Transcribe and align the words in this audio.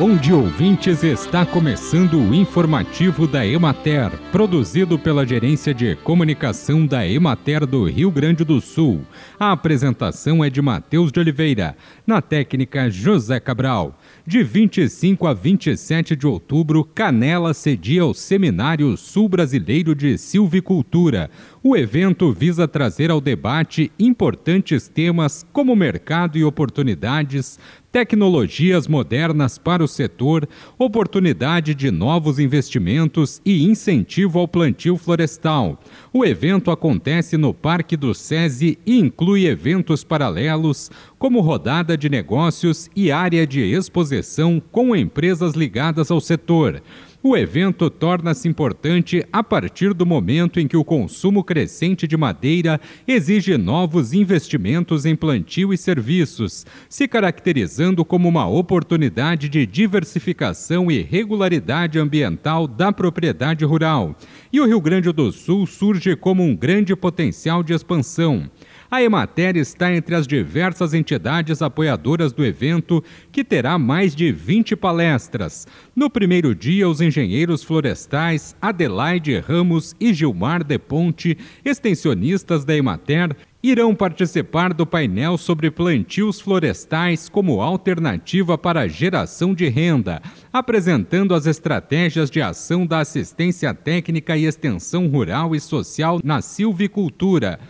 Bom 0.00 0.16
dia, 0.16 0.34
ouvintes. 0.34 1.04
Está 1.04 1.44
começando 1.44 2.14
o 2.14 2.34
informativo 2.34 3.26
da 3.26 3.46
Emater, 3.46 4.10
produzido 4.32 4.98
pela 4.98 5.26
Gerência 5.26 5.74
de 5.74 5.94
Comunicação 5.96 6.86
da 6.86 7.06
Emater 7.06 7.66
do 7.66 7.84
Rio 7.84 8.10
Grande 8.10 8.42
do 8.42 8.62
Sul. 8.62 9.02
A 9.38 9.52
apresentação 9.52 10.42
é 10.42 10.48
de 10.48 10.62
Matheus 10.62 11.12
de 11.12 11.20
Oliveira, 11.20 11.76
na 12.06 12.22
técnica 12.22 12.88
José 12.88 13.38
Cabral. 13.38 14.00
De 14.26 14.42
25 14.42 15.26
a 15.26 15.34
27 15.34 16.16
de 16.16 16.26
outubro, 16.26 16.82
Canela 16.82 17.52
cedia 17.52 18.00
ao 18.00 18.14
Seminário 18.14 18.96
Sul 18.96 19.28
Brasileiro 19.28 19.94
de 19.94 20.16
Silvicultura. 20.16 21.28
O 21.62 21.76
evento 21.76 22.32
visa 22.32 22.66
trazer 22.66 23.10
ao 23.10 23.20
debate 23.20 23.92
importantes 23.98 24.88
temas 24.88 25.44
como 25.52 25.76
mercado 25.76 26.38
e 26.38 26.44
oportunidades, 26.44 27.58
tecnologias 27.92 28.86
modernas 28.86 29.58
para 29.58 29.82
o 29.82 29.88
setor, 29.88 30.48
oportunidade 30.78 31.74
de 31.74 31.90
novos 31.90 32.38
investimentos 32.38 33.40
e 33.44 33.64
incentivo 33.64 34.38
ao 34.38 34.46
plantio 34.46 34.96
florestal. 34.96 35.78
O 36.12 36.24
evento 36.24 36.70
acontece 36.70 37.36
no 37.36 37.52
Parque 37.52 37.96
do 37.96 38.14
SESI 38.14 38.78
e 38.86 38.98
inclui 38.98 39.46
eventos 39.46 40.04
paralelos, 40.04 40.90
como 41.18 41.40
rodada 41.40 41.96
de 41.96 42.08
negócios 42.08 42.88
e 42.94 43.10
área 43.10 43.46
de 43.46 43.60
exposição 43.60 44.62
com 44.70 44.94
empresas 44.94 45.54
ligadas 45.54 46.10
ao 46.10 46.20
setor. 46.20 46.82
O 47.22 47.36
evento 47.36 47.90
torna-se 47.90 48.48
importante 48.48 49.22
a 49.30 49.44
partir 49.44 49.92
do 49.92 50.06
momento 50.06 50.58
em 50.58 50.66
que 50.66 50.76
o 50.76 50.82
consumo 50.82 51.44
crescente 51.44 52.08
de 52.08 52.16
madeira 52.16 52.80
exige 53.06 53.58
novos 53.58 54.14
investimentos 54.14 55.04
em 55.04 55.14
plantio 55.14 55.70
e 55.70 55.76
serviços, 55.76 56.64
se 56.88 57.06
caracterizando 57.06 58.06
como 58.06 58.26
uma 58.26 58.48
oportunidade 58.48 59.50
de 59.50 59.66
diversificação 59.66 60.90
e 60.90 61.02
regularidade 61.02 61.98
ambiental 61.98 62.66
da 62.66 62.90
propriedade 62.90 63.66
rural. 63.66 64.16
E 64.50 64.58
o 64.58 64.64
Rio 64.64 64.80
Grande 64.80 65.12
do 65.12 65.30
Sul 65.30 65.66
surge 65.66 66.16
como 66.16 66.42
um 66.42 66.56
grande 66.56 66.96
potencial 66.96 67.62
de 67.62 67.74
expansão. 67.74 68.50
A 68.90 69.00
Emater 69.00 69.56
está 69.56 69.94
entre 69.94 70.16
as 70.16 70.26
diversas 70.26 70.92
entidades 70.92 71.62
apoiadoras 71.62 72.32
do 72.32 72.44
evento, 72.44 73.04
que 73.30 73.44
terá 73.44 73.78
mais 73.78 74.16
de 74.16 74.32
20 74.32 74.74
palestras. 74.74 75.64
No 75.94 76.10
primeiro 76.10 76.56
dia, 76.56 76.88
os 76.88 77.00
engenheiros 77.00 77.62
florestais 77.62 78.56
Adelaide 78.60 79.38
Ramos 79.38 79.94
e 80.00 80.12
Gilmar 80.12 80.64
De 80.64 80.76
Ponte, 80.76 81.38
extensionistas 81.64 82.64
da 82.64 82.74
Emater, 82.74 83.36
irão 83.62 83.94
participar 83.94 84.74
do 84.74 84.84
painel 84.84 85.38
sobre 85.38 85.70
plantios 85.70 86.40
florestais 86.40 87.28
como 87.28 87.60
alternativa 87.60 88.58
para 88.58 88.88
geração 88.88 89.54
de 89.54 89.68
renda, 89.68 90.20
apresentando 90.52 91.32
as 91.32 91.46
estratégias 91.46 92.28
de 92.28 92.42
ação 92.42 92.84
da 92.84 92.98
assistência 92.98 93.72
técnica 93.72 94.36
e 94.36 94.46
extensão 94.46 95.06
rural 95.06 95.54
e 95.54 95.60
social 95.60 96.18
na 96.24 96.42
silvicultura. 96.42 97.60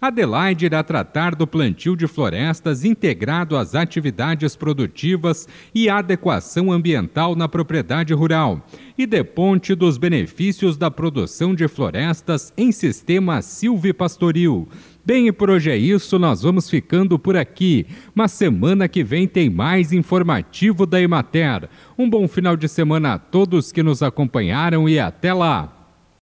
Adelaide 0.00 0.66
irá 0.66 0.80
tratar 0.84 1.34
do 1.34 1.44
plantio 1.44 1.96
de 1.96 2.06
florestas 2.06 2.84
integrado 2.84 3.56
às 3.56 3.74
atividades 3.74 4.54
produtivas 4.54 5.48
e 5.74 5.90
adequação 5.90 6.70
ambiental 6.70 7.34
na 7.34 7.48
propriedade 7.48 8.14
rural, 8.14 8.64
e 8.96 9.06
Deponte 9.06 9.74
dos 9.74 9.98
benefícios 9.98 10.76
da 10.76 10.88
produção 10.88 11.52
de 11.52 11.66
florestas 11.66 12.52
em 12.56 12.70
sistema 12.70 13.42
silvipastoril. 13.42 14.68
Bem, 15.04 15.26
e 15.26 15.32
por 15.32 15.50
hoje 15.50 15.70
é 15.70 15.76
isso, 15.76 16.16
nós 16.16 16.42
vamos 16.42 16.70
ficando 16.70 17.18
por 17.18 17.36
aqui. 17.36 17.86
Mas 18.14 18.32
semana 18.32 18.86
que 18.86 19.02
vem 19.02 19.26
tem 19.26 19.50
mais 19.50 19.92
informativo 19.92 20.86
da 20.86 21.00
Emater. 21.00 21.68
Um 21.98 22.08
bom 22.08 22.28
final 22.28 22.56
de 22.56 22.68
semana 22.68 23.14
a 23.14 23.18
todos 23.18 23.72
que 23.72 23.82
nos 23.82 24.02
acompanharam 24.02 24.88
e 24.88 24.98
até 25.00 25.32
lá! 25.32 25.77